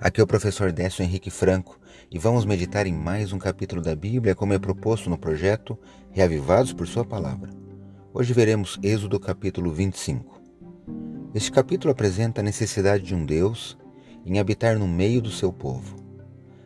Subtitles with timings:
[0.00, 1.78] Aqui é o professor Décio Henrique Franco
[2.10, 5.78] e vamos meditar em mais um capítulo da Bíblia, como é proposto no projeto
[6.10, 7.50] Reavivados por Sua Palavra.
[8.12, 10.40] Hoje veremos Êxodo capítulo 25.
[11.34, 13.78] Este capítulo apresenta a necessidade de um Deus
[14.26, 15.96] em habitar no meio do seu povo.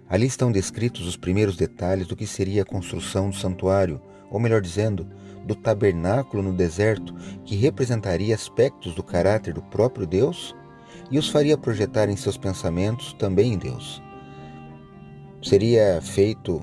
[0.08, 4.00] Ali estão descritos os primeiros detalhes do que seria a construção do santuário,
[4.30, 5.06] ou melhor dizendo,
[5.44, 7.14] do tabernáculo no deserto,
[7.44, 10.54] que representaria aspectos do caráter do próprio Deus
[11.10, 14.02] e os faria projetar em seus pensamentos também em Deus.
[15.42, 16.62] Seria feito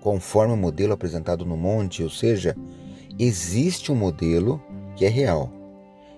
[0.00, 2.56] conforme o modelo apresentado no monte, ou seja,
[3.18, 4.62] existe um modelo
[4.96, 5.50] que é real,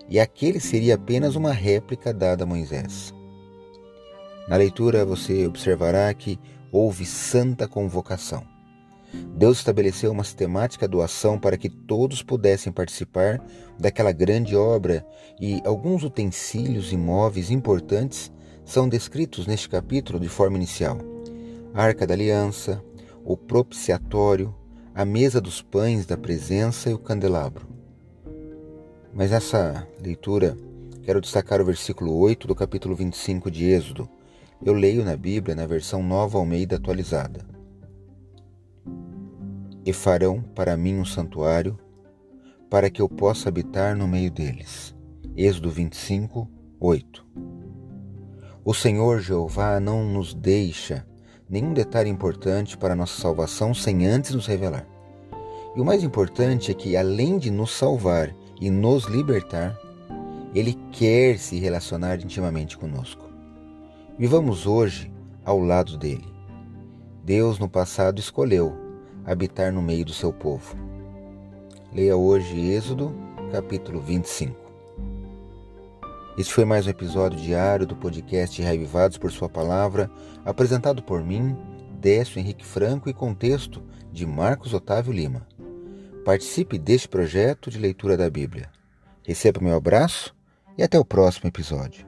[0.09, 3.13] e aquele seria apenas uma réplica dada a Moisés.
[4.49, 6.39] Na leitura você observará que
[6.71, 8.54] houve santa convocação.
[9.37, 13.45] Deus estabeleceu uma sistemática doação para que todos pudessem participar
[13.79, 15.05] daquela grande obra
[15.41, 18.33] e alguns utensílios e móveis importantes
[18.65, 20.99] são descritos neste capítulo de forma inicial.
[21.75, 22.81] A Arca da Aliança,
[23.25, 24.55] o propiciatório,
[24.95, 27.67] a mesa dos pães da presença e o candelabro.
[29.13, 30.57] Mas nessa leitura,
[31.03, 34.09] quero destacar o versículo 8 do capítulo 25 de Êxodo.
[34.65, 37.54] Eu leio na Bíblia na versão Nova Almeida atualizada
[39.85, 41.79] e farão para mim um santuário,
[42.71, 44.95] para que eu possa habitar no meio deles.
[45.37, 46.49] Êxodo 25,
[46.81, 47.27] 8.
[48.65, 51.07] O Senhor Jeová não nos deixa
[51.49, 54.87] nenhum detalhe importante para nossa salvação sem antes nos revelar.
[55.77, 59.79] E o mais importante é que, além de nos salvar e nos libertar,
[60.55, 63.29] Ele quer se relacionar intimamente conosco.
[64.17, 65.13] Vivamos hoje
[65.45, 66.33] ao lado dele.
[67.25, 68.84] Deus no passado escolheu
[69.25, 70.77] habitar no meio do seu povo.
[71.93, 73.15] Leia hoje Êxodo,
[73.51, 74.65] capítulo 25.
[76.37, 80.11] Este foi mais um episódio diário do podcast Reavivados por Sua Palavra,
[80.45, 81.57] apresentado por mim,
[82.01, 83.83] Décio Henrique Franco e contexto
[84.13, 85.47] de Marcos Otávio Lima.
[86.25, 88.69] Participe deste projeto de leitura da Bíblia.
[89.23, 90.35] Receba meu abraço
[90.77, 92.05] e até o próximo episódio.